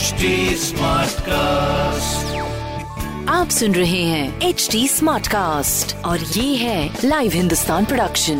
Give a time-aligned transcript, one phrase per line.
[0.00, 2.36] HD Smartcast.
[3.28, 8.38] आप सुन रहे हैं एच डी स्मार्ट कास्ट और ये है लाइव हिंदुस्तान प्रोडक्शन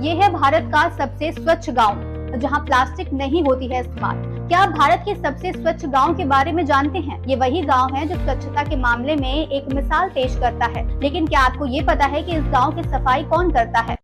[0.00, 2.00] ये है भारत का सबसे स्वच्छ गाँव
[2.38, 4.16] जहाँ प्लास्टिक नहीं होती है इस्तेमाल।
[4.48, 7.24] क्या आप भारत के सबसे स्वच्छ गाँव के बारे में जानते हैं?
[7.26, 11.26] ये वही गाँव है जो स्वच्छता के मामले में एक मिसाल पेश करता है। लेकिन
[11.26, 13.97] क्या आपको ये पता है कि इस गाँव की सफ़ाई कौन करता है?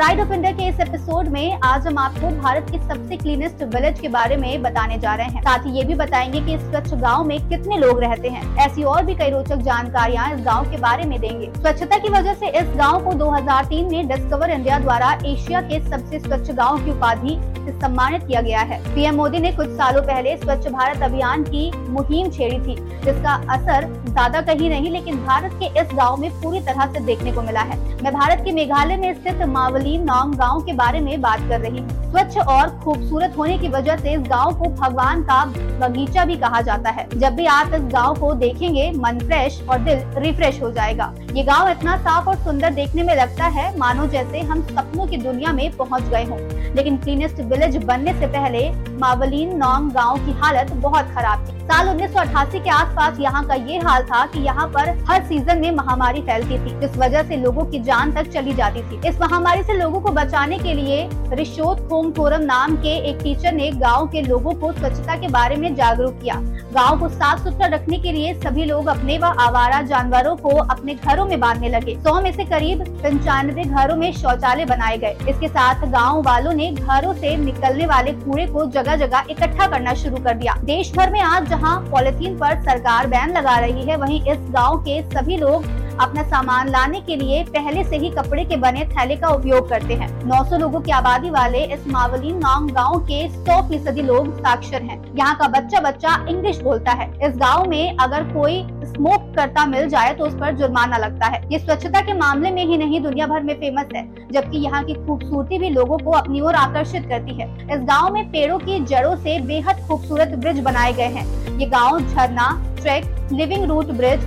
[0.00, 4.00] प्राइड ऑफ़ इंडिया के इस एपिसोड में आज हम आपको भारत के सबसे क्लीनेस्ट विलेज
[4.00, 6.94] के बारे में बताने जा रहे हैं। साथ ही ये भी बताएँगे कि इस स्वच्छ
[6.94, 10.76] गाँव में कितने लोग रहते हैं। ऐसी और भी कई रोचक जानकारियाँ इस गाँव के
[10.76, 15.12] बारे में देंगे। स्वच्छता की वजह से इस गाँव को 2003 में डिस्कवर इंडिया द्वारा
[15.26, 19.52] एशिया के सबसे स्वच्छ गाँव की उपाधि से सम्मानित किया गया है। पीएम मोदी ने
[19.52, 24.90] कुछ सालों पहले स्वच्छ भारत अभियान की मुहिम छेड़ी थी, जिसका असर ज़्यादा कहीं नहीं,
[24.90, 28.42] लेकिन भारत के इस गाँव में पूरी तरह ऐसी देखने को मिला है। मैं भारत
[28.44, 32.38] के मेघालय में स्थित मावली नौंग गाँव के बारे में बात कर रही हूँ। स्वच्छ
[32.38, 35.44] और खूबसूरत होने की वजह से इस गाँव को भगवान का
[35.80, 39.78] बगीचा भी कहा जाता है। जब भी आप इस गाँव को देखेंगे, मन फ्रेश और
[39.78, 44.06] दिल रिफ्रेश हो जाएगा। ये गाँव इतना साफ़ और सुंदर देखने में लगता है, मानो
[44.06, 46.38] जैसे हम सपनों की दुनिया में पहुँच गए हों।
[46.74, 48.68] लेकिन क्लीनेस्ट विलेज बनने से पहले
[49.00, 53.78] मावलीन नौंग गाँव की हालत बहुत खराब थी। साल 1988 के आसपास यहाँ का ये
[53.78, 57.64] हाल था कि यहाँ पर हर सीज़न में महामारी फैलती थी, जिस वजह से लोगों
[57.64, 61.80] की जान तक चली जाती थी। इस महामारी से लोगों को बचाने के लिए रिशोत
[61.88, 66.18] खोंगथोरम नाम के एक टीचर ने गाँव के लोगों को स्वच्छता के बारे में जागरूक
[66.22, 66.34] किया।
[66.74, 70.94] गाँव को साफ़ सुथरा रखने के लिए सभी लोग अपने व आवारा जानवरों को अपने
[70.96, 75.48] घरों में बांधने लगे। सौ में से करीब पंचानवे घरों में शौचालय बनाए गए। इसके
[75.48, 79.92] साथ गाँव वालों ने घरों से निकलने वाले कूड़े को जगह जगह जगह इकट्ठा करना
[79.94, 83.96] शुरू कर दिया। देश भर में आज जहाँ पॉलिथीन पर सरकार बैन लगा रही है,
[83.96, 85.64] वहीं इस गाँव के सभी लोग
[86.00, 89.94] अपना सामान लाने के लिए पहले से ही कपड़े के बने थैले का उपयोग करते
[89.94, 94.82] हैं। 900 लोगों की आबादी वाले इस मावली नाम गाँव के 100 फ़ीसदी लोग साक्षर
[94.82, 99.66] हैं। यहाँ का बच्चा बच्चा इंग्लिश बोलता है। इस गाँव में अगर कोई स्मोक करता
[99.66, 103.00] मिल जाए तो उस पर जुर्माना लगता है। ये स्वच्छता के मामले में ही नहीं,
[103.02, 107.06] दुनिया भर में फ़ेमस है, जबकि यहाँ की खूबसूरती भी लोगों को अपनी ओर आकर्षित
[107.08, 111.58] करती है। इस गाँव में पेड़ों की जड़ों से बेहद खूबसूरत ब्रिज बनाए गए हैं।
[111.58, 112.50] ये गाँव झरना,
[112.80, 114.20] track living root bridge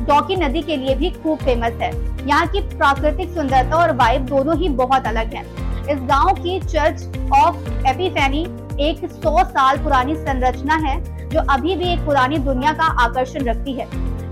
[0.00, 1.90] Dawki नदी के लिए भी खूब फ़ेमस है।
[2.26, 5.42] यहाँ की प्राकृतिक सुंदरता और वाइब दोनों ही बहुत अलग है।
[5.92, 8.42] इस गाँव की चर्च ऑफ़ एपिफेनी
[8.80, 13.72] एक 100 साल पुरानी संरचना है, जो अभी भी एक पुरानी दुनिया का आकर्षण रखती
[13.72, 13.88] है।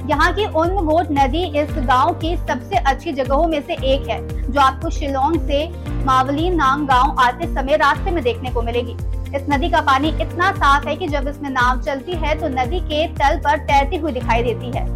[0.08, 4.20] यहाँ की उनगोट नदी इस गाँव की सबसे अच्छी जगहों में से एक है,
[4.52, 5.66] जो आपको शिलोंग से
[6.04, 8.96] मावली नाम गाँव आते समय रास्ते में देखने को मिलेगी।
[9.36, 12.80] इस नदी का पानी इतना साफ़ है कि जब इसमें नाव चलती है तो नदी
[12.80, 14.86] के तल पर तैरती हुई दिखाई देती है।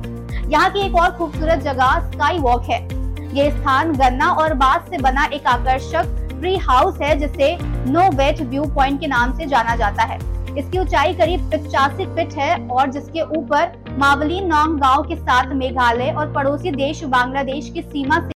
[0.48, 2.80] यहाँ की एक और खूबसूरत जगह स्काई वॉक है।
[3.36, 7.56] ये स्थान गन्ना और बाँस से बना एक आकर्षक ट्री हाउस है, जिसे
[7.90, 10.18] नो वेट व्यू पॉइंट के नाम से जाना जाता है।
[10.58, 16.12] इसकी ऊंचाई करीब पिचासी फिट है और जिसके ऊपर मावली नॉन्ग गाँव के साथ मेघालय
[16.12, 18.35] और पड़ोसी देश बांग्लादेश की सीमा से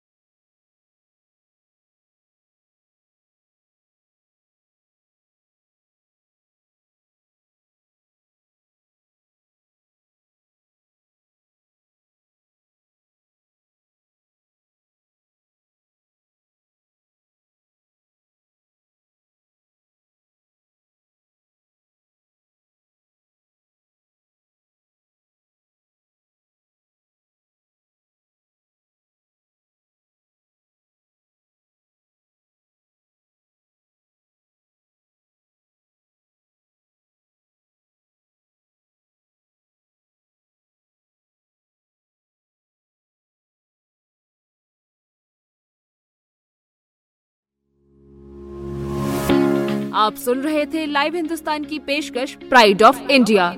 [49.99, 53.55] आप सुन रहे थे लाइव हिंदुस्तान की पेशकश प्राइड ऑफ़ इंडिया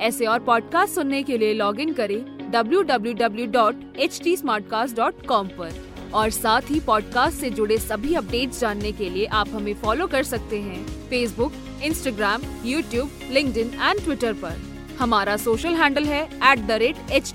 [0.00, 7.38] ऐसे और पॉडकास्ट सुनने के लिए लॉग इन करें www.htsmartcast.com पर। और साथ ही पॉडकास्ट
[7.38, 11.52] से जुड़े सभी अपडेट्स जानने के लिए आप हमें फॉलो कर सकते हैं। Facebook
[11.82, 14.62] Instagram YouTube link and Twitter पर।
[14.98, 17.34] हमारा सोशल हैंडल है एट द रेट एच